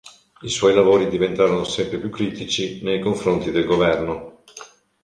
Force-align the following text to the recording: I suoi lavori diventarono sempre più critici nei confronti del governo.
I 0.41 0.49
suoi 0.49 0.73
lavori 0.73 1.09
diventarono 1.09 1.63
sempre 1.63 1.99
più 1.99 2.09
critici 2.09 2.81
nei 2.81 2.99
confronti 2.99 3.51
del 3.51 3.65
governo. 3.65 4.41